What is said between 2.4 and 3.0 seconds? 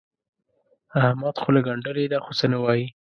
نه وايي.